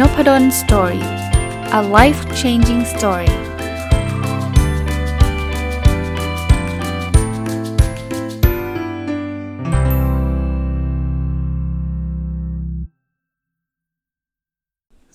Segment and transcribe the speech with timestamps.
[0.00, 1.06] Nopadol Story
[1.78, 3.32] a life changing story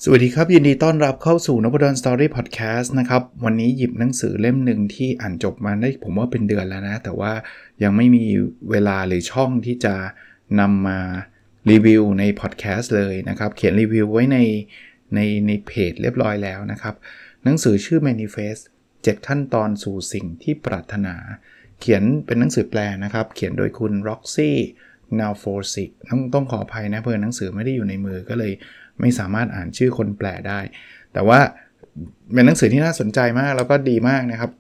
[0.04, 7.32] สวัสดีครับ ยินดีต้อนรับเข้าสู่นพดล Story Podcast นะครับ วันนี้หยิบหนังสือเล่มหนึ่งที่อ่านจบมาได้ผมว่าเป็นเดือนแล้วนะ แต่ว่า
[7.84, 8.26] ยังไม่มี
[8.72, 9.96] เวลาหรือช่องที่จะ
[10.60, 11.00] นำมา
[11.72, 14.38] รีวิวในพอดแคสต์เลยนะครับ เขียนรีวิวไว้ใน
[15.16, 16.96] ในในเพจเรียบร้อยแล้วนะครับ
[17.44, 18.62] หนังสือชื่อ Manifest
[18.96, 21.16] 7 ขั้นตอนสู่สิ่งที่ปรารถนา
[21.80, 24.52] เขียนเป็นหนังสือแปลนะครับ เขียนโดยคุณ Roxy
[25.20, 28.54] n a l f o r s i c ต้องต้องขออภัยนะเพื่อนหนังสือไม่ได้อยู่ในมือก็เลย
[29.00, 30.60] ไม่สามารถอ่านชื่อคนแปลได้
[31.14, 31.40] แต่ว่า
[32.34, 34.52] เป็นหนังสือที่น่าสนใจมากแล้วก็ดีมากนะครับ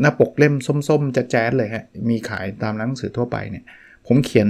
[0.00, 0.54] หน้าปกเล่ม
[0.88, 3.64] ส้มๆจะแจ๊ดเลยฮะมีขายตามร้านหนังสือทั่วไปเนี่ย
[4.06, 4.48] ผมเขียน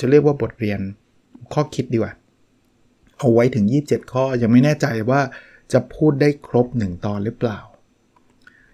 [0.00, 0.80] จะเรียกว่าบทเรียน
[1.54, 2.12] ข้อคิดดีกว่า
[3.18, 5.20] เอาไว้ถึง 27 ข้อยังไม่แน่ใจว่า
[5.72, 7.58] จะพูดได้ครบ 1 ตอนหรือเปล่า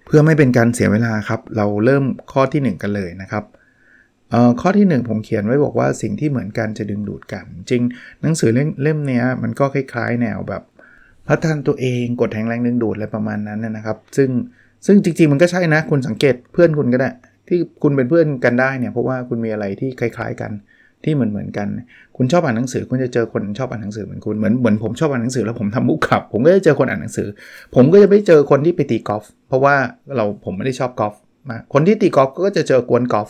[0.06, 3.44] เพื่อไม่เป็นการเสียเวลาครับ เราเริ่มข้อที่ 1 กันเลยนะครับ
[4.60, 7.82] ข้อที่ 1 ผมเขียนไว้บอกว่าสิ่งที่เหมือนกันจะดึงดูดกัน จริง
[8.22, 8.50] หนังสือ
[8.82, 10.62] เล่มนี้มันก็คล้ายๆ แนวแบบ
[11.28, 14.30] พัฒนาตัวเองกดแห่งแรงดึงดูดอะไรประมาณนั้นนะครับ ซึ่ง
[14.86, 17.10] ซึ่งจริงๆ มันก็ใช่นะ คุณสังเกตเพื่อนคุณก็ได้
[17.48, 20.52] ที่คุณเป็นเพื่อนกันได้เนี่ยเพราะว่าคุณมีอะไรที่คล้าย ๆ กัน
[21.04, 21.68] ที่เหมือนเหมือนกัน
[22.16, 27.28] คุณชอบอ่านหนังสือ คุณจะเจอคนชอบอ่านหนังสือเหมือนคุณเหมือนเหมือนผมชอบอ่านหนังสือแล้วผมทำมุกขับ ผมก็จะเจอคนอ่านหนังสือ
[27.74, 29.74] ผมก็จะไม่เจอคนที่ไปตีกอล์ฟเพราะว่า
[30.16, 31.14] เราผมไม่ได้ชอบกอล์ฟ
[31.48, 33.28] มาคนที่ตีกอล์ฟก็จะเจอกวนกอล์ฟ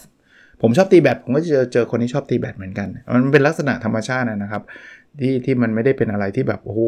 [0.62, 4.62] ผมชอบตีแบดผมก็จะเจอเจอคนที่ชอบตีแบดเหมือนกัน มันเป็นลักษณะธรรมชาตินะครับ
[5.20, 6.80] ที่ที่มันไม่ได้เป็นอะไรที่แบบโอ้โห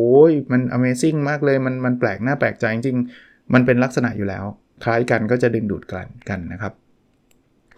[0.53, 4.45] มัน Amazing มากเลยมันมันแปลกหน้าแปลกใจจริงๆมันเป็นลักษณะอยู่แล้ว
[4.85, 6.73] คล้ายกันก็จะดึงดูดกันกันนะครับ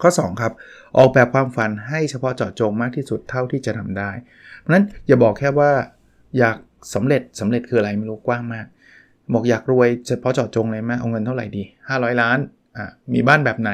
[0.03, 0.53] ข้อ 2 ครับ
[0.97, 4.11] ออกแบบความฝันให้เฉพาะเจาะจงมากที่สุดเท่าที่จะทำได้
[4.59, 5.71] เพราะนั้นอย่าบอกแค่ว่า
[6.39, 6.57] อยาก
[6.93, 8.65] สำเร็จสำเร็จคืออะไรไม่รู้กว้างมาก
[9.33, 12.37] บอกอยากรวยเฉพาะเจาะจงเลยไหมเอาเงินเท่าไหร่ดี 500 ล้าน
[12.77, 13.71] อะมีบ้านแบบไหน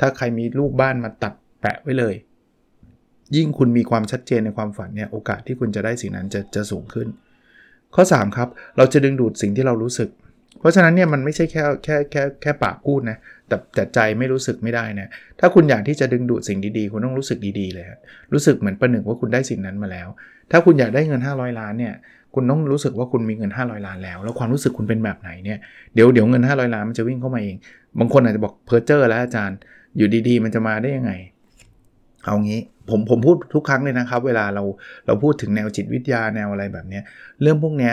[0.00, 2.14] ถ้าใครมีรูปบ้านมาตัดแปะไว้เลย
[3.36, 7.08] ยิ่งคุณมีความชัดเจนในความฝันเนี่ยโอกาสที่คุณจะได้สิ่งนั้นจะจะสูงขึ้น
[7.94, 10.10] ข้อ 3 ครับ เราจะดึงดูดสิ่งที่เรารู้สึก
[10.60, 15.08] เพราะฉะนั้นเนี่ยมันไม่ใช่แค่แค่แค่แค่ปากพูดนะ แต่แต่ใจไม่รู้สึกไม่ได้นะ
[15.40, 17.86] ถ้าคุณอยากที่จะดึงดูดสิ่งดีๆ คุณต้องรู้สึกดีๆเลย
[18.32, 20.08] รู้สึกเหมือนประหนึ่งว่าคุณได้สิ่งนั้นมาแล้ว
[20.50, 21.94] ถ้าคุณอยากได้เงิน 500 ล้านเนี่ย
[22.34, 25.58] คุณต้องรู้สึกว่าคุณมีเงิน 500 ล้านแล้ว แล้วความรู้สึกคุณเป็นแบบไหนเนี่ย
[25.94, 27.56] เดี๋ยวเดี๋ยวเงิน 500 ล้านมันจะวิ่งเข้ามาเอง
[27.98, 29.58] บางคนอาจจะบอกเพอร์เจอร์แล้วอาจารย์
[29.96, 31.12] อยู่ดีๆ มันจะมาได้ยังไง
[32.24, 34.64] เอางี้ ผมผมพูดทุกครั้งเลยนะครับ เวลาเรา
[35.06, 37.00] เราพูดถึงแนวจิตวิทยาแนวอะไรแบบนี้
[37.42, 37.92] เรื่องพวกนี้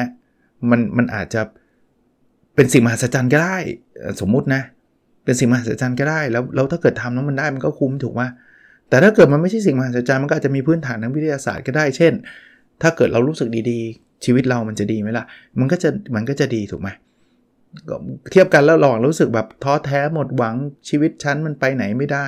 [0.70, 1.42] มันมันอาจจะ
[2.56, 3.58] เป็นสิ่งมหัศจรรย์ก็ได้
[4.22, 4.62] สมมุตินะ
[5.24, 8.22] เป็นสิ่งมหัศจรรย์ก็ได้แล้วแล้วถ้าเกิดทำแล้วมันได้มันก็คุ้มถูกไหม
[8.90, 12.14] แต่ถ้าเกิดมันไม่ใช่สิ่งมหัศจรรย์มันก็อาจจะมีพื้นฐานทางวิทยาศาสตร์ก็ได้ เช่น
[12.82, 15.26] ถ้าเกิดเรารู้สึกดีๆ ชีวิตเรามันจะดีไหมล่ะ
[15.60, 16.90] มันก็จะมันก็จะดีถูกไหม
[18.32, 20.56] เทียบกันแล้วลองรู้สึกแบบท้อแท้หมดหวัง
[20.90, 22.26] ชีวิตฉันมันไปไหนไม่ได้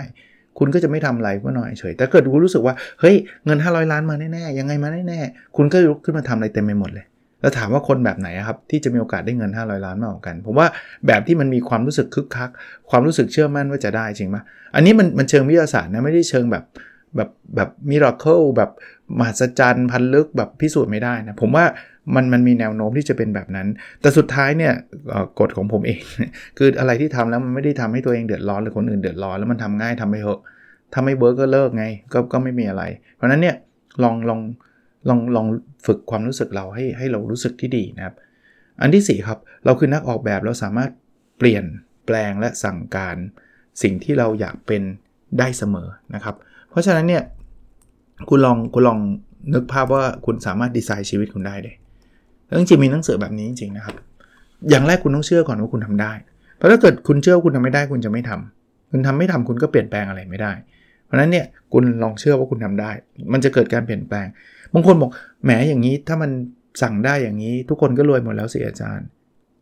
[0.60, 7.06] คุณก็จะไม่ทำอะไรก็หน่อยเฉย แต่เกิดคุณรู้สึกว่าเฮ้ยเงิน 500 ล้านมาแน่ๆยังไงมาแน่ๆคุณก็ลุกขึ้นมาทำอะไรเต็มไปหมดเลย
[7.46, 10.68] แล้วถามว่าคนแบบไหนครับที่จะมีโอกาสได้เงิน 500 ล้านมากกว่ากัน ผมว่า
[11.08, 12.50] แบบที่มันมีความรู้สึกคึกคัก
[12.90, 14.38] ความรู้สึกเชื่อมั่นว่าจะได้จริงไหม
[14.76, 16.64] อันนี้มันมันเชิงวิทยาศาสตร์นะไม่ได้เชิงแบบ
[17.16, 18.72] แบบแบบมิราเคิลแบบ
[19.20, 21.66] มหัศจรรย์พันลึกแบบพิสูจน์ไม่ได้นะผมว่า
[22.16, 23.68] มันมันมีแนวโน้มที่จะเป็นแบบนั้น
[24.02, 24.74] แต่สุดท้ายเนี่ย
[25.40, 26.02] กฎของผมเอง
[26.58, 30.42] คืออะไรที่ทำแล้วมันไม่ได้ทำให้ตัวเองเดือดร้อนหรือคนอื่นเดือดร้อนแล้วมันทำง่ายทำไม่เหอะ
[30.94, 32.84] ทำไม่เวิร์กก็เลิกไงก็ก็ไม่มีอะไร
[33.16, 33.56] เพราะนั้นเนี่ย
[34.04, 34.40] ลองลอง
[35.10, 35.48] ลองลอง
[35.86, 38.16] ฝึกความรู้สึกเราให้ให้เรารู้สึกที่ดีนะครับ
[38.82, 40.92] อันที่ 4 ครับ เราคือนักออกแบบเราสามารถ
[41.38, 41.64] เปลี่ยน
[42.06, 43.16] แปลงและสั่งการ
[43.82, 44.82] สิ่งที่เราอยากเป็น
[45.40, 46.36] ได้เสมอนะครับ
[46.70, 47.24] เพราะฉะนั้นเนี่ย
[48.30, 49.00] คุณลองคุณลอง
[49.54, 51.76] นึกภาพว่าคุณสามารถดีไซน์ชีวิตคุณได้เลย
[52.48, 53.96] แล้วจริงมีหนังสือแบบนี้จริงๆนะครับ
[54.70, 56.12] อย่างแรกคุณต้องเชื่อก่อนว่าคุณทำได้
[56.56, 60.52] เพราะถ้าเกิดคุณเชื่อคุณทำไม่ได้คุณจะไม่ทำคุณทำไม่ทำคุณก็เปลี่ยนแปลงอะไรไม่ได้
[61.06, 62.92] เพราะนั้นเนี่ยคุณลองเชื่อว่าคุณทำได้
[63.34, 64.28] มันจะเกิดการเปลี่ยนแปลง
[64.74, 65.12] บางคนบอก
[65.44, 66.32] แหมอย่างนี้ถ้ามัน
[66.82, 69.08] สั่งได้อย่างนี้ ทุกคนก็รวยหมดแล้วสิอาจารย์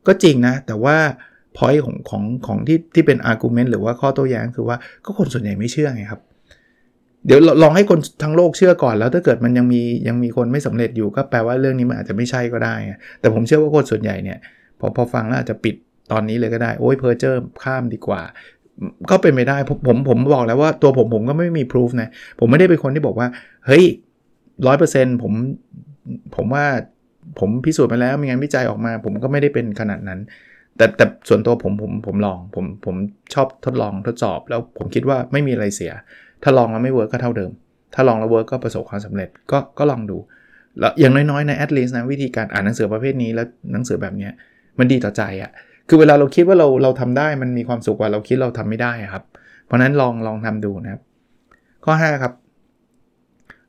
[0.07, 0.97] ก็จริงนะ แต่ว่า
[1.57, 6.21] พอยของของของที่ที่เป็น argument หรือว่าข้อโต้แย้งคือว่าก็คนส่วนใหญ่ไม่เชื่อไงครับ
[7.25, 12.75] เดี๋ยวลองให้คนทั้งโลกเชื่อก่อนแล้วถ้าเกิดมันยังมียังมีคนไม่สำเร็จอยู่ก็แปลว่าเรื่องนี้มันอาจจะไม่ใช่ก็ได้
[13.19, 14.37] แต่ผมเชื่อว่าคนส่วนใหญ่เนี่ย
[14.79, 15.75] พอพอฟังแล้วอาจจะปิด
[16.11, 18.21] ตอนนี้เลยก็ได้ โอ้ยเพอร์เจอร์ข้ามดีกว่า
[19.09, 19.57] ก็เป็นไม่ได้
[19.87, 22.09] ผมผมบอกแล้วว่าตัวผมผมก็ไม่มีพิสูจนะ
[22.39, 23.27] ผมไม่ได้เป็นคนที่บอกว่า
[23.65, 23.85] เฮ้ย
[24.67, 25.33] ร้อยเปอร์เซ็นต์ผม
[26.35, 26.65] ผมว่า
[27.39, 30.19] ผมพิสูจน์มาแล้วมีงานวิจัยออกมา ผมก็ไม่ได้เป็นขนาดนั้น
[30.77, 32.95] แต่แต่ส่วนตัวผมผมผมลองผมผม
[33.33, 35.91] ชอบทดลองทดสอบ แล้วผมคิดว่าไม่มีอะไรเสีย
[36.43, 37.51] ถ้าลองแล้วไม่ work ก็เท่าเดิม
[37.93, 40.17] ถ้าลองแล้ว work ก็ประสบความสำเร็จก็ก็ลองดู
[40.79, 44.29] แล้วอย่างน้อยๆใน at least นะวิธีการอ่านหนังสือประเภทนี้แล้วหนังสือแบบนี้
[44.79, 45.51] มันดีต่อใจอะ่ะ
[45.87, 49.23] คือเวลาเราคิดว่าเราเราทำได้มันมีความสุขกว่าเราคิดเราทำไม่ได้ครับ
[49.65, 51.01] เพราะนั้นลองลองทำดูนะครับ
[51.85, 52.33] ข้อ 5 ครับ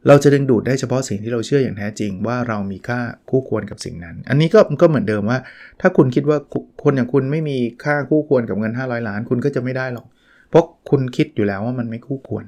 [0.09, 5.39] เราจะดึงดูดได้เฉพาะสิ่งที่เราเชื่ออย่างแท้จริง ว่าเรามีค่าคู่ควรกับสิ่งนั้น อันนี้ก็ก็เหมือนเดิมว่า
[5.81, 6.39] ถ้าคุณคิดว่า
[6.83, 10.07] คนอย่างคุณไม่มีค่าคู่ควรกับเงิน 500 ล้าน คุณก็จะไม่ได้หรอก
[10.51, 12.45] เพราะคุณคิดอยู่แล้วว่ามันไม่คู่ควร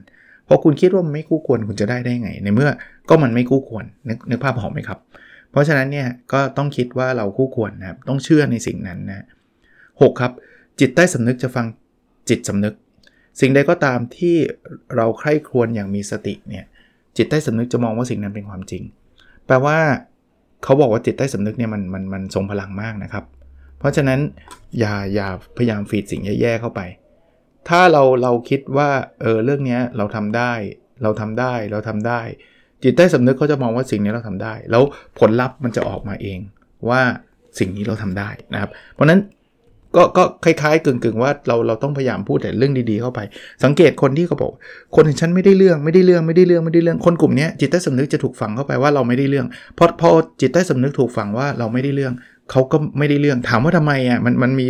[0.48, 2.70] พอคุณคิดว่ามันไม่คู่ควรคุณจะได้ได้ไง ในเมื่อ
[3.08, 4.98] ก็มันไม่คู่ควรนึกนึกภาพออกไหมครับ
[5.50, 9.26] เพราะฉะนั้นเนี่ยก็ต้องคิดว่าเราคู่ควรนะครับต้องเชื่อในสิ่งนั้นนะ
[10.00, 10.32] หครับ
[10.80, 11.66] จิตใต้สำนึกจะฟัง
[12.28, 12.74] จิตสำนึก
[13.40, 14.36] สิ่งใดก็ตามที่
[14.96, 16.64] เราใคร่ครวญอย่างมีสติเนี่ย
[17.16, 18.82] จิตใต้สำนึกจะมองว่าสิ่งนั้นเป็นความจริง
[19.46, 19.78] แปลว่า
[20.64, 23.24] เขาบอกว่าจิตใต้สำนึกเนี่ยมันมันมันทรงพลังมากนะครับ
[23.78, 24.20] เพราะฉะนั้น
[24.78, 26.80] อย่าอย่าพยายามฟีดสิ่งแย่ๆเข้าไป
[27.68, 28.90] ถ้าเราเราคิดว่า
[29.20, 30.52] เออเรื่องนี้เราทำได้
[31.02, 32.20] เราทำได้เราทำได้
[32.82, 34.82] จิตใต้สำนึกเขาจะมองว่าสิ่งนี้เราทำได้ แล้ว
[35.18, 36.38] ผลลัพธ์มันจะออกมาเอง
[36.88, 37.00] ว่า
[37.58, 39.20] สิ่งนี้เราทำได้นะครับ เพราะนั้น
[39.96, 43.20] ก็ก็คล้ายๆกึ่งๆว่าเราเราต้องพยายามพูดแต่เรื่องดีๆเข้าไป
[43.64, 44.50] สังเกตคนที่เขาบอก
[44.94, 49.46] คนอย่างฉันไม่ได้เรื่องไม่ได้เรื่องไม่ได้เรื่องไม่ได้เรื่องคนกลุ่มนี้จิตใต้สำนึกจะถูกฝังเข้าไปว่าเราไม่ได้เรื่อง
[49.78, 50.08] พอพอ
[50.40, 52.12] จิตใต้สำนึกถูกฝังว่าเราไม่ได้เรื่อง
[52.50, 54.68] เขาก็ไม่ได้เรื่องถามว่าทำไมอะมันมันมี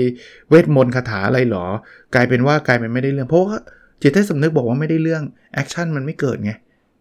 [0.50, 1.67] เวทมนต์คาถาอะไรหรอ
[2.14, 3.56] กลายเป็นว่ากลายเป็นไม่ได้เรื่องเพราะว่า
[4.02, 5.22] จิตใต้สำนึกบอกว่าไม่ได้เรื่อง
[5.55, 6.52] แอคชั่นมันไม่เกิดไง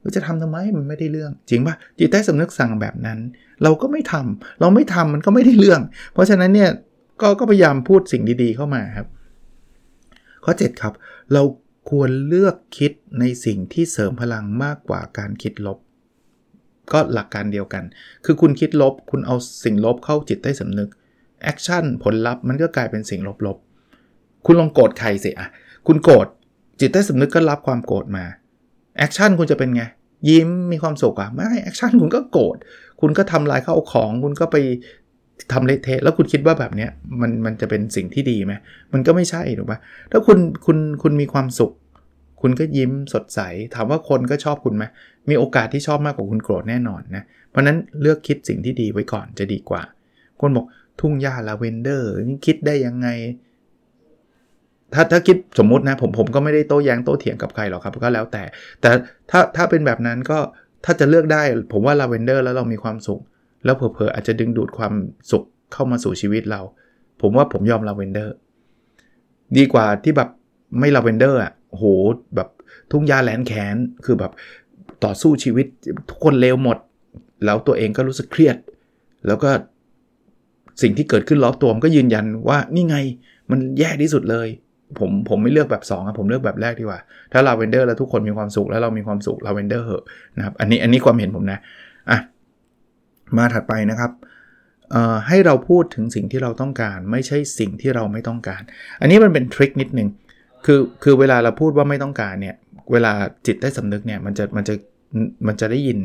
[0.01, 3.19] เราจะทำทำไมมันไม่ได้เรื่อง จริงปะจิตใต้สำนึกสั่งแบบนั้น
[3.63, 5.81] เราก็ไม่ทำเราไม่ทำมันก็ไม่ได้เรื่อง
[6.13, 6.69] เพราะฉะนั้นเนี่ย
[7.21, 9.07] ก็ก็พยายามพูดสิ่งดีๆเข้ามาครับ
[10.43, 10.93] ข้อ 7 ครับ
[11.33, 11.43] เรา
[11.89, 15.77] ควรเลือกคิดในสิ่งที่เสริมพลังมากกว่าการคิดลบ
[16.93, 17.83] ก็หลักการเดียวกัน
[18.25, 20.89] คือคุณคิดลบ คุณเอาสิ่งลบเข้าจิตใต้สำนึก
[21.43, 25.47] action ผลลัพธ์มันก็กลายเป็นสิ่งลบๆ คุณลองโกรธใครสิอะ
[25.87, 26.27] คุณโกรธ
[26.79, 28.25] จิตใต้สำนึกก็รับความโกรธมา
[28.97, 29.83] action คุณจะเป็นไง
[30.29, 32.57] ยิ้มมีความสุขอะไม่ action คุณก็โกรธ
[33.01, 34.57] คุณก็ทำลายข้าวของ คุณก็ไป
[35.51, 36.89] ทำเละเทะแล้วคุณคิดว่าแบบเนี้ย
[37.21, 38.53] มันมันจะเป็นสิ่งที่ดีไหม
[38.93, 39.79] มันก็ไม่ใช่ถูกปะ
[40.11, 41.71] ถ้าคุณคุณคุณมีความสุข
[42.41, 43.39] คุณก็ยิ้มสดใส
[43.75, 44.83] ถามว่าคนก็ชอบคุณไหม
[45.29, 49.81] มีโอกาสที่ชอบมากกว่าคุณโกรธแน่นอนนะเพราะนั้นเลือกคิดสิ่งที่ดีไว้ก่อนจะดีกว่า
[50.41, 50.65] คนบอก
[50.99, 53.07] ทุ่งหญ้าลาเวนเดอร์นี่คิดได้ยังไง
[54.93, 58.43] ถ้าถ้าคิดสมมุตินะผมผมก็ไม่ได้โต้แย้งโต้เถียงกับใครหรอกครับก็แล้วแต่
[58.81, 58.89] แต่
[59.31, 60.37] ถ้าถ้าเป็นแบบนั้นก็
[60.85, 61.41] ถ้าจะเลือกได้
[61.73, 63.21] ผมว่าลาเวนเดอร์แล้วเรามีความสุข
[63.65, 64.93] แล้วเผลอๆอาจจะดึงดูดความ
[65.31, 66.61] สุขเข้ามาสู่ชีวิตเรา
[67.21, 68.35] ผมว่าผมยอมลาเวนเดอร์
[69.57, 70.29] ดีกว่าที่แบบ
[70.79, 71.83] ไม่ลาเวนเดอร์อะโห
[72.35, 72.49] แบบ
[72.91, 73.75] ทุ่งหญ้าแร้นแค้น
[74.05, 74.31] คือแบบ
[75.03, 75.65] ต่อสู้ชีวิต
[76.09, 76.77] ทุกคนเลวหมด
[77.45, 78.57] แล้วตัวเองก็รู้สึกเครียด
[79.27, 79.49] แล้วก็
[80.81, 82.97] สิ่งที่เกิดขึ้นรอบตัวมันก็ยืนยันว่านี่ไง
[83.51, 84.47] มันแย่ที่สุดเลย
[84.99, 86.99] ผมผมไม่เลือกแบบ2อะผมเลือกแบบแรกดีกว่า
[87.31, 90.03] ถ้าลาเวนเดอร์แล้วทุกคนมีความสุขแล้วเรามีความสุขลาเวนเดอร์เหอะ
[90.37, 91.61] นะครับอันนี้อันนี้ความเห็นผมนะอะ
[93.37, 94.11] มาถัดไปนะครับ
[95.27, 98.61] ให้เราพูดถึงสิ่งที่เราต้องการ ไม่ใช่สิ่งที่เราไม่ต้องการ
[99.01, 100.09] อันนี้มันเป็นทริคนิดนึง
[100.65, 102.55] คือคือเวลาเราพูดว่าไม่ต้องการเนี่ย
[102.91, 103.13] เวลา
[103.45, 104.75] จิตได้สำนึกเนี่ยมันจะมันจะ
[105.47, 105.99] มันจะได้ยิน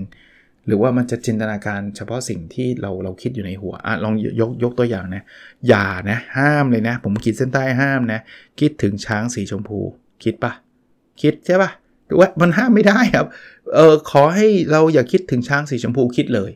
[0.67, 5.23] หรือว่ามันจะจินตนาการเฉพาะสิ่งที่เราเราคิดอยู่ในหัวอะลองยกยกตัวอย่างนะ
[5.69, 8.21] อย่านะห้ามเลยนะ ผมขีดเส้นใต้ห้ามนะ
[8.61, 9.79] คิดถึงช้างสีชมพู
[10.25, 10.53] คิดปะ
[11.23, 11.71] คิดใช่ปะ
[12.19, 13.27] ว่ามันห้ามไม่ได้ครับ
[13.75, 16.51] เออขอให้เราอย่าคิดถึงช้างสีชมพูคิดเลย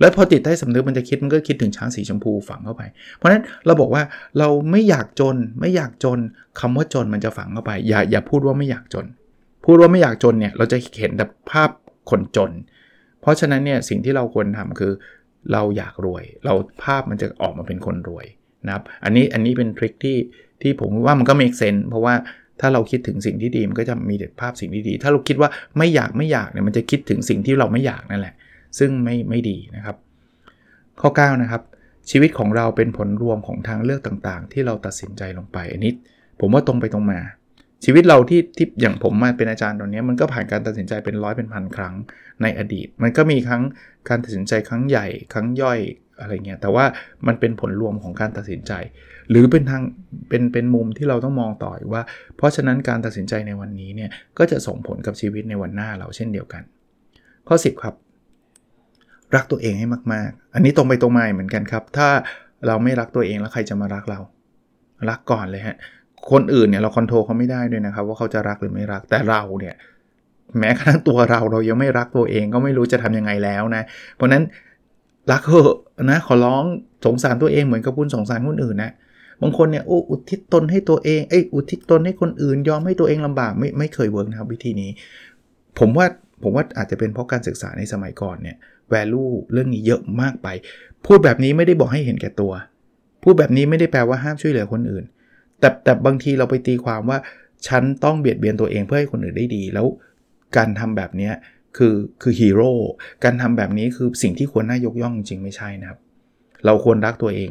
[0.00, 2.82] แล้วพอติดใต้สำนึกมันจะคิดมันก็คิดถึงช้างสีชมพูฝังเข้าไป
[3.16, 4.02] เพราะฉะนั้นเราบอกว่า
[4.38, 6.18] เราไม่อยากจนไม่อยากจน
[6.60, 9.06] คำว่าจนมันจะฝังเข้าไป อย่าอย่าพูดว่าไม่อยากจน
[9.64, 11.70] พูดว่าไม่อยากจนเนี่ยเราจะเห็นแต่ภาพ
[12.10, 12.50] คนจน
[13.20, 14.92] เพราะฉะนั้นเนี่ยสิ่งที่เราควรทำคือ
[15.52, 16.54] เราอยากรวย เรา
[16.84, 18.26] ภาพมันจะออกมาเป็นคนรวย
[18.66, 20.18] นะครับอันนี้อันนี้เป็นทริคที่
[20.62, 22.14] ที่ผมว่ามันก็ make sense เพราะว่า
[22.60, 28.34] ถ้าเราคิดถึงสิ่งที่ดีมันก็จะมีแต่ภาพสิ่งที่ดี ถ้าเราคิดว่าไม่อยากไม่อยากเนี่ยมันจะคิดถึงสิ่งที่เราไม่อยากนั่นแหละ
[28.78, 29.96] ซึ่งไม่ไม่ดีนะครับ
[31.00, 31.62] ข้อ 9 นะครับ
[32.10, 35.92] ชีวิตของเราเป็นผลรวมของทางเลือกต่างๆ ที่เราตัดสินใจลงไปอันนี้
[36.40, 37.20] ผมว่าตรงไปตรงมา
[37.84, 41.94] ชีวิตเราที่ที่อย่างผมมาเป็นอาจารย์ตอนนี้มันก็ผ่านการตัดสินใจเป็นร้อยเป็นพันครั้ง
[42.42, 43.62] ในอดีต มันก็มีครั้ง
[44.08, 45.78] การตัดสินใจครั้งใหญ่ครั้งย่อย
[46.20, 46.84] อะไรเงี้ยแต่ว่า
[47.26, 48.72] มันเป็นผลรวมของการตัดสินใจ
[49.30, 49.82] หรือเป็นทาง
[50.28, 52.02] เป็นเป็นมุมที่เราต้องมองต่อว่า
[52.36, 56.62] เพราะฉะนั้นการตัดสินใจในวันนี้เนี่ยก็จะส่งผลกับชีวิตในวันหน้าเราเช่นเดียวกัน
[57.48, 57.94] ข้อ 10 ครับ
[59.36, 62.08] รักตัวเองให้มากๆ อันนี้ตรงไปตรงมาเหมือนกันครับ ถ้า
[62.66, 64.18] เราไม่รักตัวเองแล้วใครจะมารักเรา
[65.08, 65.76] รักก่อนเลยฮะ
[66.30, 69.74] คนอื่นเนี่ยเราคอนโทรลเขาไม่ได้ด้วยนะครับ ว่าเขาจะรักหรือไม่รัก แต่เราเนี่ย
[70.58, 73.82] แม้กระทั่งตัวเราเรายังไม่รักตัวเองก็ไม่รู้จะทํำยังไงแล้วนะ
[74.16, 74.42] เพราะนั้น
[75.32, 75.76] รักเถอะ
[76.10, 76.64] นะขอร้อง
[77.06, 78.92] สงสารตัวเองเหมือนกับคุณสงสารคนอื่นนะ
[79.42, 84.90] บางคนเนี่ยโอ้อุทิศตนให้ตัวเองเอ้ยอุทิศตนให้คนอื่น ยอมให้ตัวเองลำบากไม่ไม่เคยเวิร์กนะครับวิธีนี้
[85.78, 86.06] ผมว่า
[86.42, 88.56] ผมว่าอาจจะเป็นเพราะการศึกษาในสมัยก่อนเนี่ย
[88.94, 90.48] value เรื่องนี้เยอะมากไป
[91.06, 92.52] พูดแบบนี้ไม่ได้บอกให้เห็นแก่ตัว
[93.22, 95.04] พูดแบบนี้ไม่ได้แปลว่าห้ามช่วยเหลือคนอื่น
[95.60, 97.18] แต่แต่บางทีเราไปตีความว่า
[97.66, 99.86] ฉันต้องเบียดเบียนตัวเองเพื่อให้คนอื่นได้ดี แล้ว
[100.56, 101.30] การทำแบบนี้
[101.76, 102.72] คือคือฮีโร่
[103.24, 105.98] การทำแบบนี้คือสิ่งที่ควรน่ายกย่องจริงไม่ใช่นะครับ
[106.64, 107.50] เราควรรักตัวเอง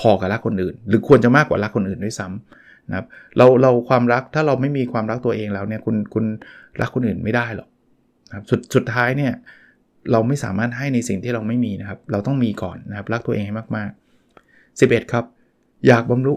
[0.00, 6.24] พอๆกับรักคนอื่น หรือควรจะมากกว่ารักคนอื่นด้วยซ้ำนะครับเราเราความรักถ้าเราไม่มีความรักตัวเองแล้วเนี่ยคุณคุณ
[6.80, 7.68] รักคนอื่นไม่ได้หรอก
[8.28, 9.32] นะครับสุดสุดท้ายเนี่ย
[10.10, 15.24] เราไม่สามารถให้ในสิ่งที่เราไม่มีนะครับ เราต้องมีก่อนนะครับ รักตัวเองให้มากๆ 11 ครับ
[15.86, 16.34] อยากบรรลุ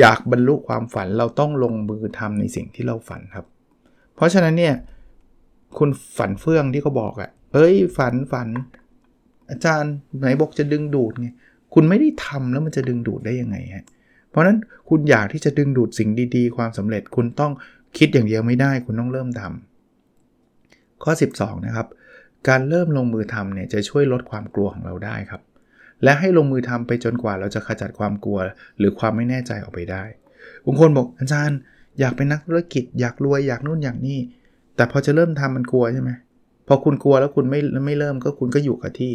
[0.00, 3.46] อยากบรรลุความฝันเราต้องลงมือทำในสิ่งที่เราฝันครับ
[4.16, 4.74] เพราะฉะนั้นเนี่ย
[5.78, 8.48] คุณฝันเฟื่องที่เขาบอกอะ่ะเอ้ยฝันฝัน
[9.50, 11.28] อาจารย์ไหนบอกจะดึงดูดไง
[11.74, 13.84] คุณไม่ได้ทำแล้วมันจะดึงดูดได้ยังไงฮะ
[14.30, 14.58] เพราะนั้น
[14.88, 17.52] คุณอยากที่จะดึงดูดสิ่งดีๆ ความสำเร็จคุณต้อง
[17.98, 21.86] คิดอย่างเดียวไม่ได้ คุณต้องเริ่มทำข้อ 12 นะครับ
[22.48, 25.42] การเริ่มลงมือทำเนี่ยจะช่วยลดความกลัวของเราได้ครับ
[26.04, 28.38] และให้ลงมือทำไปจนกว่าเราจะขจัดความกลัว
[28.78, 30.04] หรือความไม่แน่ใจออกไปได้
[30.64, 31.58] บางคนบอกอาจารย์
[32.00, 34.18] อยากเป็นนักธุรกิจอยากรวยอยากนู่นอย่างนี้
[34.76, 36.10] แต่พอจะเริ่มทำมันกลัวใช่ไหม
[36.68, 39.12] พอคุณกลัวแล้วคุณไม่ไม่เริ่มก็คุณก็อยู่กับที่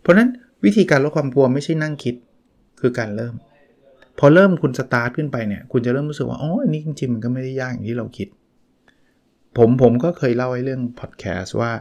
[0.00, 0.28] เพราะนั้น
[0.64, 2.14] วิธีการลดความกลัวไม่ใช่นั่งคิด
[2.80, 3.34] คือการเริ่ม
[4.18, 8.28] พอเริ่มคุณสตาร์ทขึ้นไปเนี่ย คุณจะเริ่มรู้สึกว่าอ๋ออันนี้จริงๆมันก็ไม่ได้ยากอย่างที่เราคิด
[9.56, 11.72] ผมผมก็เคยเล่าไอ้เรื่องพอดแคสต์ว่า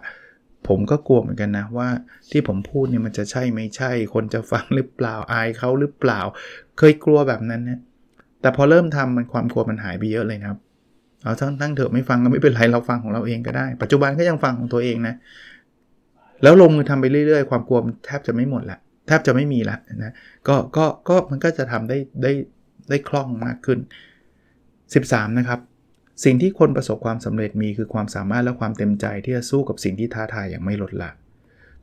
[0.68, 1.90] ผมก็กลัวเหมือนกันนะว่า
[2.32, 6.20] ที่ผมพูดเนี่ยมันจะใช่ไม่ใช่ คนจะฟังหรือเปล่าอายเขาหรือเปล่า
[6.78, 7.80] เคยกลัวแบบนั้นนะ
[8.42, 10.60] แต่พอเริ่มทำมันความกลัวมันหายไปเยอะเลยนะครับ
[11.24, 15.16] เอาทั้งทั้งเถอะไม่ฟังก็ไม่เป็นไรเราฟังของเราเองก็ได้ ปัจจุบันก็ยังฟังของตัวเองนะ
[16.44, 20.14] แล้วลงมือทำไปเรื่อยๆ ความกลัวแทบจะไม่หมดละแทบจะไม่มีละนะ
[20.48, 22.32] ก็ก็ก็มันก็จะทำได้ได้
[22.90, 23.80] ได้คล่องมากขึ้น
[24.58, 25.60] 13 นะครับ
[26.24, 31.10] สิ่งที่คนประสบความสำเร็จมีคือความสามารถและความเต็มใจที่จะสู้กับสิ่งที่ท้าทายอย่างไม่ลดละ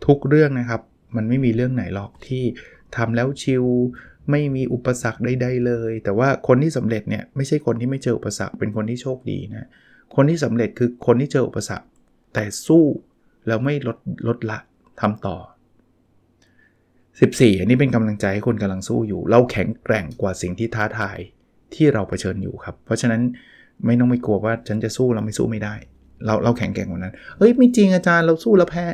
[0.07, 0.81] ทุกเรื่องนะครับ
[1.17, 2.45] มันไม่มีเรื่องไหนหรอกที่
[2.97, 3.65] ทำแล้วชิล
[4.31, 9.69] ไม่มีอุปสรรคใดๆเลย แต่ว่าคนที่สำเร็จเนี่ยไม่ใช่คนที่ไม่เจออุปสรรคเป็นคนที่โชคดีนะ
[10.17, 11.87] คนที่สำเร็จคือคนที่เจออุปสรรค
[12.35, 12.85] แต่สู้
[13.47, 13.99] แล้วไม่ลด
[14.29, 14.59] ลดละ
[15.01, 15.37] ทำต่อ
[16.55, 21.19] 14 อันนี้เป็นกำลังใจให้คนกำลังสู้อยู่ เราแข็งแกร่งกว่าสิ่งที่ท้าทาย
[21.75, 23.23] ที่เราเผชิญอยู่ครับ เพราะฉะนั้น
[23.87, 25.75] ไม่ต้องไม่กลัวว่าฉันจะสู้เราไม่สู้ไม่ได้
[26.27, 28.85] เราเราแข็งแกร่งกว่านั้นเฮ้ยไม่จริงอาจารย์เราสู้แล้วแพ้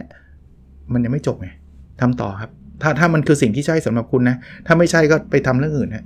[0.92, 1.49] มันยังไม่จบไง
[2.00, 2.50] ทำต่อครับ
[2.82, 6.04] ถ้าถ้ามันคือสิ่งที่ใช่สำหรับคุณนะ ถ้าไม่ใช่ก็ไปทำเรื่องอื่นนะ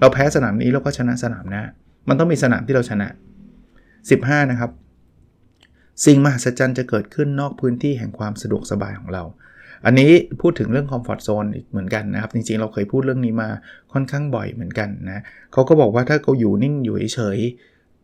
[0.00, 1.62] เราแพ้สนามนี้เราก็ชนะสนามหน้า
[2.08, 3.08] มันต้องมีสนามที่เราชนะ
[3.82, 4.70] 15 นะครับ
[6.06, 9.24] สิ่งมหัศจรรย์จะเกิดขึ้นนอกพื้นที่แห่งความสะดวกสบายของเรา
[9.86, 13.48] อันนี้พูดถึงเรื่องคอมฟอร์ทโซนอีกเหมือนกันนะครับ จริงๆ เราเคยพูดเรื่องนี้มา
[13.92, 17.38] ค่อนข้างบ่อยเหมือนกันนะเขาก็บอกว่าถ้าเขาอยู่นิ่งอยู่เฉย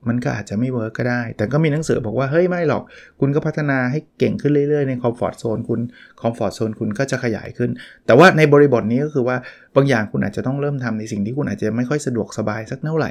[0.09, 2.83] มันก็อาจจะไม่ work ก็ได้ แต่ก็มีหนังสือบอกว่า เฮ้ย ไม่หรอก
[3.21, 5.81] คุณก็พัฒนาให้เก่งขึ้นเรื่อยๆ ใน comfort zone คุณ
[6.21, 7.71] comfort zone คุณก็จะขยายขึ้น
[8.07, 9.37] แต่ว่าในบริบทนี้ก็คือว่า
[9.77, 13.11] บางอย่างคุณอาจจะต้องเริ่มทำในสิ่งที่คุณอาจจะไม่ค่อยสะดวกสบายสักเท่าไหร่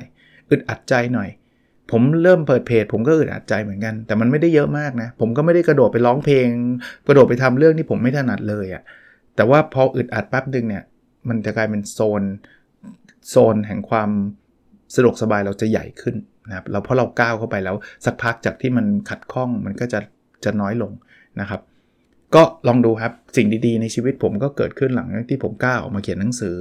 [0.49, 1.29] อึดอัดใจหน่อย
[1.91, 6.47] ผมเริ่มเปิดเพจ ผมก็อึดอัดใจเหมือนกัน แต่มันไม่ได้เยอะมากนะ ผมก็ไม่ได้กระโดดไปร้องเพลง
[7.07, 8.83] กระโดดไปทำเรื่องที่ผมไม่ถนัดเลยอะ่ะ
[9.35, 10.83] แต่ว่าพออึดอัดแป๊บนึงเนี่ย
[11.29, 12.23] มันจะกลายเป็นโซน
[13.29, 14.09] โซนแห่งความ
[14.95, 16.15] สะดวกสบายเราจะใหญ่ขึ้น
[16.49, 17.75] นะครับเราเพราะเราก้าวเข้าไปแล้ว
[18.05, 19.99] สักพักจากที่มันขัดข้องมันก็จะ
[20.43, 20.91] จะน้อยลง
[21.39, 21.61] นะครับ
[22.35, 26.55] ก็ลองดูครับสิ่งดีๆ ในชีวิตผมก็เกิดขึ้นหลังที่ผมกล้าออกมาเขียนหนังสือ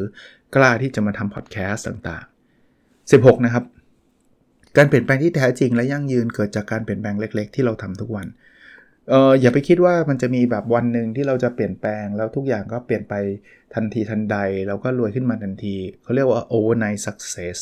[0.57, 3.65] กล้าที่จะมาทำพอดแคสต์ต่างๆ 16 นะครับ
[4.77, 8.27] การเปลี่ยนแปลงที่แท้จริงและยั่งยืนเกิดจากการเปลี่ยนแปลงเล็ก ๆ ที่เราทำทุกวัน
[9.11, 13.15] เอออย่าไปคิดว่ามันจะมีแบบวันหนึ่งที่เราจะเปลี่ยนแปลง แล้วทุกอย่างก็เปลี่ยนไป
[13.75, 14.37] ทันทีทันใด
[14.69, 17.57] เราก็รวยขึ้นมาทันที เขาเรียกว่า overnight success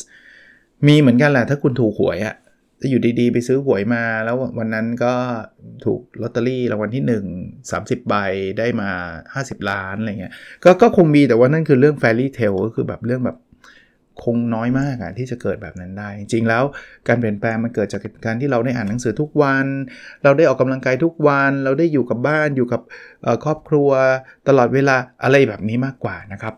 [0.87, 2.35] มีเหมือนกันแหละถ้าคุณถูกหวยอะ
[2.79, 5.13] ถ้าอยู่ดีๆ ไปซื้อหวยมา แล้ววันนั้นก็
[5.85, 7.03] ถูกลอตเตอรี่รางวัลที่
[7.33, 8.15] 1 30 ใบ
[8.59, 8.89] ได้มา
[9.45, 13.37] 50 ล้านอะไรเงี้ยก็ก็คงมีแต่ว่านั่นคือเรื่องแฟรี่เทลก็คือแบบเรื่องแบบ
[14.23, 16.63] คงน้อยมากอะที่จะเกิดแบบนั้นได้ จริงแล้ว
[17.07, 19.65] การเปลี่ยนแปลงมันเกิดจากการที่เราได้อ่านหนังสือทุกวัน
[20.23, 22.81] เราได้ออกกำลังกายทุกวัน เราได้อยู่กับบ้านอยู่กับ
[23.43, 23.89] ครอบครัว
[24.47, 26.53] ตลอดเวลาอะไรแบบนี้มากกว่านะครับ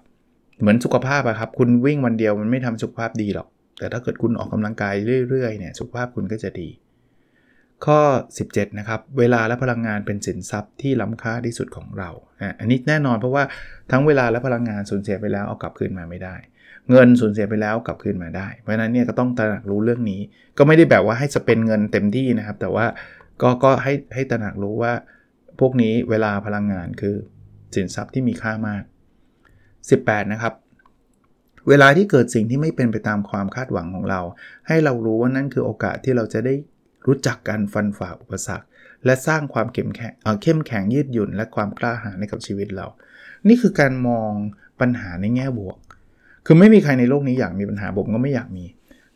[0.60, 3.48] เหมือนสุขภาพอะครับ คุณวิ่งวันเดียวมันไม่ทำสุขภาพดีหรอก
[3.80, 4.94] แต่ถ้าเกิดคุณออกกำลังกาย
[5.30, 6.70] เรื่อยๆเนี่ยสุขภาพคุณก็จะดี
[7.86, 8.00] ข้อ
[8.40, 12.10] 17 นะครับ เวลาและพลังงานเป็นสินทรัพย์ที่ล้ำค่าที่สุดของเรา
[12.60, 13.44] อันนี้แน่นอนเพราะว่า
[13.92, 16.36] ทั้งเวลาและพลังงานสูญเสียไปแล้วเอากลับคืนมาไม่ได้
[16.90, 20.22] เงินสูญเสียไปแล้วกลับคืนมาได้ เพราะฉะนั้นเนี่ยก็ต้องตระหนักรู้เรื่องนี้
[20.58, 22.86] ก็ไม่ได้แบบว่าให้สเปนเงินเต็มที่นะครับ แต่ว่า
[23.42, 24.94] ก็ก็ให้ให้ตระหนักรู้ว่า
[25.60, 27.16] พวกนี้เวลาพลังงานคือ
[27.76, 28.84] สินทรัพย์ที่มีค่ามาก
[29.58, 30.54] 18 นะครับ
[31.68, 34.22] เวลาที่เกิดสิ่งที่ไม่เป็นไปตามความคาดหวังของเรา
[34.68, 36.54] ให้เรารู้ว่านั่นคือโอกาสที่เราจะได้
[37.08, 38.66] รู้จักการฟันฝ่าอุปสรรค
[39.06, 40.14] และสร้างความเข้มแข็ง
[40.44, 42.88] เข้มแข็งยืดหยุ่น และความกล้าหาญในกับชีวิตเรา
[43.48, 44.32] นี่คือการมอง
[44.82, 45.78] ปัญหาในแง่บวก
[46.46, 48.66] คือไม่มีใครในโลกนี้อยากมีปัญหาผมก็ไม่อยากมี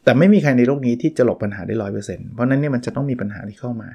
[0.04, 3.90] แต่ไม่มีใครในโลกนี้ที่จะหลบปัญหาได้ร้อยเปอร์เซ็นต์เพราะนั้นเนี่ยมันจะต้องมีปัญหาที่เข้ามา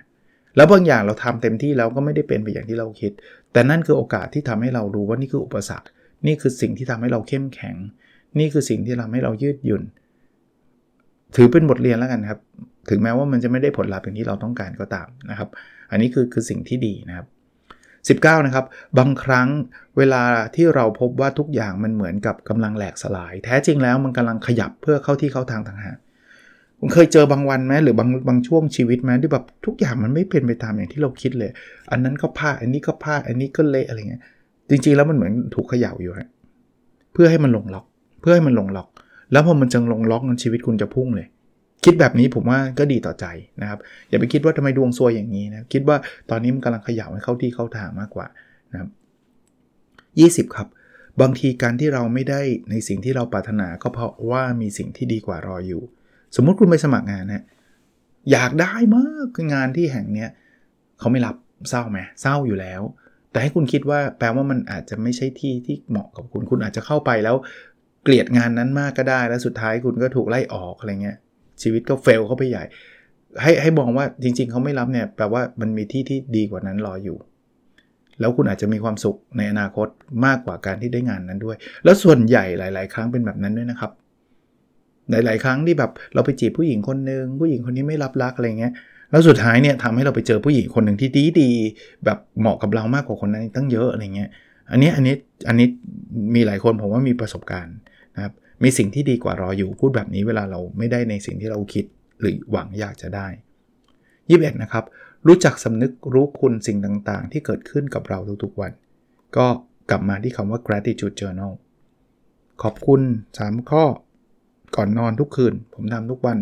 [0.57, 3.13] แล้วบางอย่างเราทำเต็มที่แล้วก็ไม่ได้เป็นไปอย่างที่เราคิด
[3.53, 5.89] แต่นั่นคือโอกาสที่ทำให้เรารู้ว่านี่คืออุปสรรค
[6.27, 7.77] นี่คือสิ่งที่ทำให้เราเข้มแข็ง
[8.39, 9.83] นี่คือสิ่งที่ทำให้เรายืดหยุ่น
[11.37, 12.41] ถือเป็นบทเรียนแล้วกันครับ
[12.91, 15.49] ถึงแม้ว่ามันจะไม่ได้ผลลัพธ์อย่างที่เราต้องการก็ตามนะครับ
[15.91, 17.27] อันนี้คือคือสิ่งที่ดีนะครับ
[18.41, 18.65] 19 นะครับ
[18.99, 19.49] บางครั้ง
[19.97, 20.23] เวลา
[20.55, 25.99] ที่เราพบว่าทุกอย่างมันเหมือนกับกำลังแหลกสลาย แท้จริงแล้วมันกำลังขยับเพื่อเข้าที่เข้าทางต่างหาก
[26.81, 31.51] คุณเคยเจอบางวันไหมหรือบางบางช่วงชีวิตไหมที่แบบทุกอย่างมันไม่เป็นไปตามอย่างที่เราคิดเลย
[31.91, 34.23] อันนั้นก็พลาดอันนี้ก็พลาดอันนี้ก็เละอะไรเงี้ย
[34.71, 36.29] จริงๆแล้วมันเหมือนถูกเขย่าอยู่ฮะ
[37.13, 37.85] เพื่อให้มันลงล็อก
[38.21, 38.89] เพื่อให้มันลงล็อก
[39.33, 41.27] แล้วพอมันจังลงล็อกนั้นชีวิตคุณจะพุ่งเลย
[41.85, 43.27] คิดแบบนี้ผมว่าก็ดีต่อใจ
[43.61, 45.97] นะครับ อย่าไปคิดว่าทำไมดวงซวยอย่างนี้นะคิดว่า
[46.31, 48.27] ตอนนี้มันกำลังขย่าให้เข้าที่เข้าทางมากกว่า
[48.73, 48.91] นะครับ
[50.49, 50.69] 20 ครับ
[51.21, 55.83] บางทีการที่เราไม่ได้ในสิ่งที่เราปรารถนาก็เพราะว่ามีสิ่งที่ดีกว่ารออยู่
[56.37, 57.45] สมมุติคุณไปสมัครงานนะ
[58.33, 60.31] อยากได้มากงานที่แห่งเนี้ย
[60.99, 61.37] เขาไม่รับ
[61.69, 62.83] เศร้าไหมเศร้าอยู่แล้ว
[63.31, 67.37] แต่ให้คุณคิดว่าแปลว่ามันอาจจะไม่ใช่ที่ที่เหมาะกับคุณ คุณอาจจะเข้าไปแล้ว
[68.03, 71.17] เกลียดงานนั้นมากก็ได้ แล้วสุดท้ายคุณก็ถูกไล่ออกอะไรเงี้ย
[71.63, 72.65] ชีวิตก็เฟลเข้าไปใหญ่
[73.43, 77.17] ให้ให้มองว่าจริง ๆ เขาไม่รับเนี่ยแปลว่ามันมีที่ที่ดีกว่านั้นรออยู่
[78.21, 79.89] แล้วคุณอาจจะมีความสุขในอนาคต
[80.27, 83.91] มากกว่าการที่ได้งานนั้นด้วย แล้วส่วนใหญ่หลาย ๆ ครั้งเป็นแบบนั้นด้วยนะครับ
[85.11, 88.73] หลาย ๆ ครั้งที่แบบเราไปจีบผู้หญิงคนหนึ่งผู้หญิงคนนี้ไม่รับรักอะไรเงี้ย
[89.11, 91.51] แล้วสุดท้ายเนี่ยทำให้เราไปเจอผู้หญิงคนหนึ่งที่ดีดี
[92.05, 94.31] แบบเหมาะกับเรามากกว่าคนนั้นตั้งเยอะอะไรเงี้ย
[94.71, 95.15] อันนี้อันนี้
[95.49, 95.69] อันนี้
[96.35, 97.77] มีหลายคนผมว่ามีประสบการณ์
[98.15, 101.85] นะครับมีสิ่งที่ดีกว่ารออยู่พูดแบบนี้เวลาเราไม่ได้ในสิ่งที่เราคิด
[102.21, 103.27] หรือหวังอยากจะได้
[103.95, 104.85] 21นะครับ
[105.27, 108.73] รู้จักสำนึกรู้คุณสิ่งต่างๆ ที่เกิดขึ้นกับเราทุกๆวัน
[109.37, 109.47] ก็
[109.91, 111.53] กลับมาที่คำว่า gratitude journal
[112.63, 113.01] ขอบคุณ
[113.37, 113.85] 3 ข้อ
[114.77, 116.39] ก่อนนอนทุกคืน ผมทำทุกวัน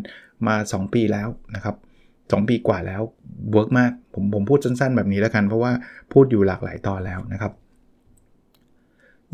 [0.47, 1.77] มา 2 ปีแล้วนะครับ
[2.12, 3.03] 2 ปีกว่าแล้ว
[3.53, 5.73] เวิร์กมาก ผมผมพูดสั้นๆแบบนี้แล้วกัน เพราะว่า
[6.12, 7.53] พูดอยู่หลากหลายตอนแล้วนะครับ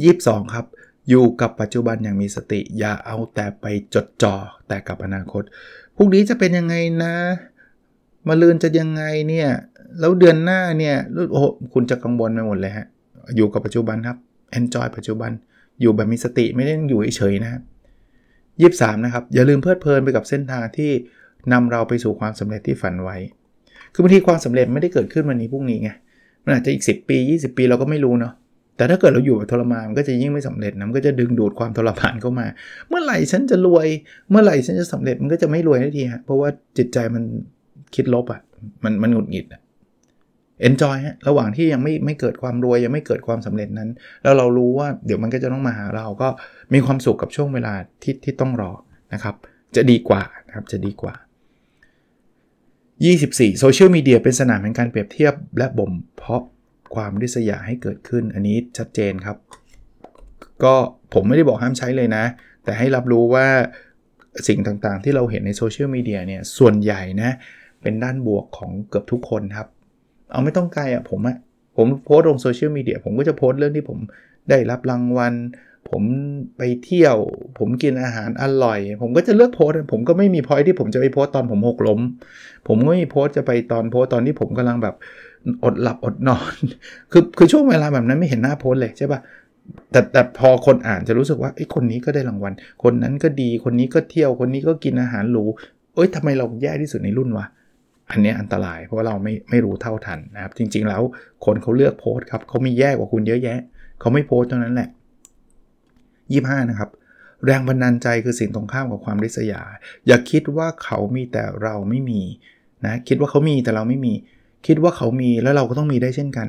[0.00, 0.66] 22 ครับ
[1.08, 4.34] อยู่กับปัจจุบันอย่างมีสติ อย่าเอาแต่ไปจดจ่อ
[4.68, 5.42] แต่กับอนาคต
[5.96, 6.74] พรุ่งนี้จะเป็นยังไง
[7.04, 7.14] นะ
[8.28, 9.48] มาลืนจะยังไงเนี่ย
[10.00, 10.96] แล้วเดือนหน้าเนี่ย
[11.32, 11.42] โอ้
[11.74, 12.86] คุณจะกังวลไปหมดเลยฮะ
[13.36, 14.18] อยู่กับปัจจุบันครับ
[14.58, 15.30] enjoy ปัจจุบัน
[15.80, 17.50] อยู่แบบมีสติไม่ได้อยู่เฉยๆนะ
[18.60, 20.90] ยี่สามนะครับ อย่าลืมเพลิดเพลินไปกับเส้นทางที่
[21.52, 23.16] นำเราไปสู่ความสำเร็จที่ฝันไว้
[23.92, 25.90] คือบางทีความสำเร็จไม่ได้เกิดขึ้นวันนี้พรุ่งนี้ไง
[26.44, 28.32] มันอาจจะอีก 10 ปี 20 ปีเราก็ไม่รู้เนาะ
[28.76, 32.46] แต่ถ้าเกิดเราอยู่แบบทรมานมันก็จะยิ่งไม่สำเร็จนะมันก็จะดึงดูดความทรมานเข้ามา
[32.88, 33.86] เมื่อไหร่ฉันจะรวย
[34.30, 37.22] เมื่อไหร่ฉันจะสำเร็จมันก็จะไม่รวยทันทีฮะเพราะว่าจิตใจมัน
[37.94, 38.40] คิดลบอะ่ะ
[38.84, 39.60] มันมันหงุดหงิดอะ
[40.62, 43.88] เอนจอยฮะระหว่างที่ยังไม่ไม่เกิดความรวยยังไม่เกิดความสำเร็จนั้น
[44.22, 46.28] แล้วเรารู้ว่าเดี๋ยวมันก็จะต้องมาหาเราก็
[46.74, 48.72] มีความสุขกับช่วงเวลาที่ที่ต้องรอ
[49.14, 49.34] นะครับ
[49.76, 51.14] จะดีกว่านะครับจะดีกว่า
[53.02, 56.42] 24โซเชียลมีเดียเป็นสนามแห่งการเปรียบเทียบและบ่มเพาะ
[56.94, 59.36] ความริษยาให้เกิดขึ้น อันนี้ชัดเจนครับ
[60.64, 60.74] ก็
[61.14, 62.24] ผมไม่ได้บอกห้ามใช้เลยนะ
[62.64, 63.46] แต่ให้รับรู้ว่า
[64.48, 67.30] สิ่งต่างๆ ที่เราเห็นในโซเชียลมีเดียเนี่ยส่วนใหญ่นะ
[67.82, 69.68] เป็นด้านบวกของเกือบทุกคนครับ
[70.32, 71.36] เอาไม่ต้องไกลอะผมอะ
[71.76, 73.98] ผมโพสลงโซเชียลมีเดียผมก็จะโพสเรื่องที่ผม
[74.50, 75.34] ได้รับรางวัล
[75.90, 76.02] ผม
[76.56, 77.16] ไปเที่ยว
[77.58, 82.00] ผมกินอาหารอร่อย ผมก็จะเลือกโพสผมก็ไม่มีพอยที่ผมจะไปโพสตอนผมหกล้ม
[82.66, 84.94] ผมก็ไม่มีโพสจะไปตอนโพสตอนที่ผมกำลังแบบ
[85.64, 86.54] อดหลับอดนอน
[87.12, 89.20] คือคือช่วงเวลาแบบนั้นไม่เห็นหน้าโพสเลยใช่ปะ
[89.90, 95.44] แต่แต่พอคนอ่านจะรู้สึกว่าไอ้คนนี้ก็ได้รางวัล คนนั้นก็ดีคนนี้ก็เที่ยวคนนี้ก็กินอาหารหรู
[95.94, 97.46] เอ้ยทำไมเราแย่ที่สุดในรุ่นวะ
[98.10, 101.02] อันนี้อันตรายเพราะว่าเราไม่ไม่รู้เท่าทันนะครับ จริง ๆ แล้ว
[101.44, 103.58] คนเขาเลือกโพสครับเขามีแย่กว่าคุณเยอะแยะ
[104.00, 104.88] เขาไม่โพสเท่านั้นแหละ
[106.30, 106.90] 25 นะครับ
[107.44, 109.62] แรงบันดาลใจคือสิ่งตรงข้ามกับความริษยา
[110.06, 112.22] อย่าคิดว่าเขามีแต่เราไม่มี
[112.86, 114.12] นะคิดว่าเขามีแต่เราไม่มี
[114.66, 116.46] คิดว่าเขามีแล้วเราก็ต้องมีได้เช่นกัน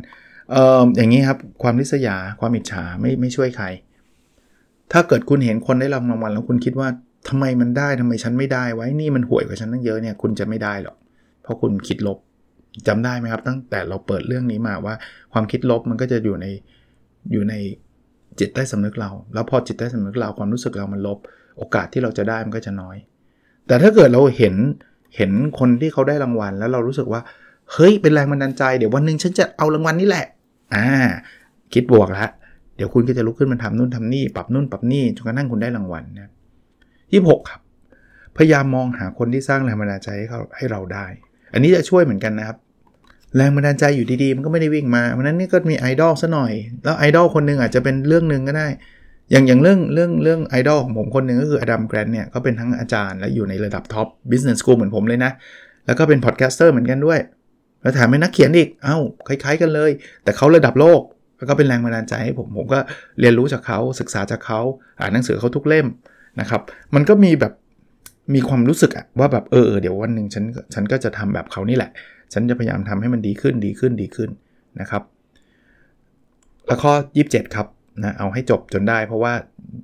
[0.52, 3.66] เอออย่างนี้ครับความริษยาความอิจฉาไม่ไม่ช่วยใคร
[4.92, 6.88] ถ้าเกิดคุณเห็นคนได้รางวัลแล้วคุณคิดว่า
[7.30, 10.98] ทำไมมันได้ทำไมฉันไม่ได้ไว้นี่มันห่วยกว่าฉันตั้งเยอะเนี่ยคุณจะไม่ได้หรอก
[11.42, 12.18] เพราะคุณคิดลบ
[12.88, 14.96] จำได้ไหมครับ ตั้งแต่เราเปิดเรื่องนี้มาว่า
[15.34, 16.48] ความคิดลบมันก็จะอยู่ใน
[17.32, 17.54] อยู่ใน
[18.40, 21.18] จิตใต้สำนึกเรา แล้วพอจิตใต้สำนึกเราความรู้สึกเรามันลบ
[21.58, 22.98] โอกาสที่เราจะได้มันก็จะน้อย
[23.68, 24.56] แต่ถ้าเกิดเราเห็น
[25.16, 27.22] เห็นคนที่เขาได้รางวัล แล้วเรารู้สึกว่า
[27.74, 30.26] เฮ้ย เป็นแรงบันดาลใจเดี๋ยววันหนึ่งฉันจะเอารางวัลนี้แหละ
[30.76, 30.86] อ่า
[31.74, 32.30] คิดบวกแล้ว
[32.76, 36.32] เดี๋ยวคุณก็จะลุกขึ้นมาทำนู่นทำนี่ปรับนู่นปรับนี่จนกระทั่งคุณได้รางวัลนะ
[37.12, 37.62] ยี่หกครับ
[38.38, 41.06] พยายามมองหาคนที่สร้างแรงบันดาลใจให้เขาให้เราได้
[41.54, 42.58] อันนี้จะช่วยเหมือนกันนะครับ
[43.36, 46.52] แรงบันดาลใจอยู่ดีๆ มันก็ไม่ได้วิ่งมาเพราะนั้นนี่ก็มีไอดอลซะหน่อย
[46.84, 48.68] แล้วไอดอลคนหนึ่งอาจจะเป็นเรื่องหนึ่งก็ได้
[49.32, 55.32] อย่างอย่างเรื่องเรื่องเรื่องไอดอลของผมคนหนึ่งก็คือ Adam Grant เนี่ยเขาเป็นทั้งอาจารย์และอยู่ในระดับ top business school เหมือนผมเลยนะ
[55.86, 57.20] แล้วก็เป็น podcaster เหมือนกันด้วย
[57.82, 59.92] แล้วแถมเป็นนักเขียนอีก เอา้าคล้ายๆกันเลย
[60.24, 61.02] แต่เขาระดับโลก
[61.38, 62.80] แล้วก็เป็นแรงบันดาลใจให้ผมผมก็
[63.20, 64.60] เรียนรู้จากเขาศึกษาจากเขา
[65.00, 65.88] อ่านหนังสือเขาทุกเล่ม
[66.40, 66.62] นะครับ
[66.96, 67.54] มันก็มีแบบ
[68.34, 70.44] มีความรู้สึกอะว่าแบบเออเดี๋ยววันหนึ่งฉัน
[70.74, 71.92] ฉันก็จะทำแบบเขานี่แหละ
[72.34, 74.30] ฉันจะพยายามทำให้มันดีขึ้นดีขึ้นดีขึ้น
[74.80, 75.04] นะครับ
[76.66, 76.94] แล้วข้อ
[77.26, 77.68] 27 ครับ
[78.04, 79.34] นะเอาให้จบจนได้ เพราะว่า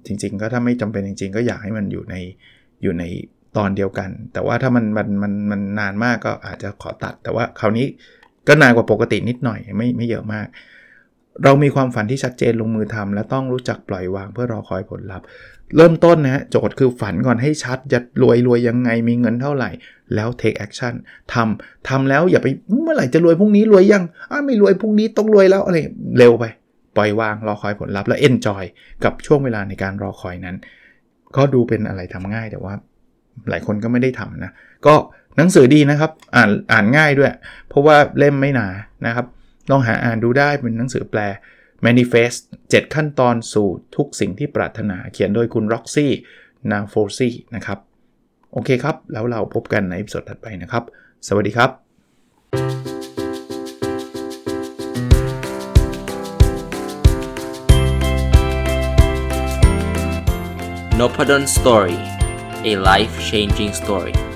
[0.06, 2.16] จริง ๆ ก็ถ้าไม่จำเป็นจริง ๆ ก็อยากให้มันอยู่ใน
[2.84, 3.04] อยู่ใน
[3.58, 7.86] ตอนเดียวกัน แต่ว่าถ้ามันมันมันมันนานมากก็อาจจะขอตัด แต่ว่าคราวนี้
[8.48, 10.48] ก็นานกว่าปกตินิดหน่อยไม่ไม่เยอะมาก
[11.44, 15.26] เรามีความฝันที่ชัดเจนลงมือทำและต้องรู้จักปล่อยวางเพื่อรอคอยผลลัพธ์
[15.78, 19.70] เริ่มต้นนะโจทย์คือฝันก่อนให้ชัดจะรวยรวยยังไงมีเงินเท่าไหร่
[20.16, 20.94] แล้ว take action
[21.34, 22.48] ทำทำแล้วอย่าไป
[22.84, 25.78] เมื่อไหร่จะรวยพรุ่งนี้รวยยังอ้าไม่รวยพรุ่งนี้ต้องรวยแล้วอะไร
[26.18, 26.46] เร็วไป
[26.98, 28.64] ปล่อยวางรอคอยผลลัพธ์แล้ว enjoy
[29.04, 30.56] กับช่วงเวลาในการรอคอยนั้น
[31.36, 32.74] ก็ดูเป็นอะไรทำง่ายแต่ว่า
[33.50, 34.52] หลายคนก็ไม่ได้ทำนะ
[34.86, 34.96] ก็
[35.38, 37.32] หนังสือดีนะครับ อ่านอ่านง่ายด้วย
[37.70, 38.68] เพราะว่าเล่มไม่หนา
[39.06, 39.26] นะครับ
[39.70, 41.20] ลองหาอ่านดูได้เป็นหนังสือแปล
[41.86, 46.08] Manifest 7 ขั้นตอนสู่ทุกสิ่งที่ปรารถนาเขียนโดยคุณ Roxy
[46.72, 47.80] n a f o r c y นะครับ
[48.54, 50.84] โอเคครับ แล้วเราพบกันในสดถัดไปนะครับ
[51.28, 51.70] สวัสดีครับ
[61.00, 62.00] n o p a d o n Story
[62.70, 64.29] a life changing story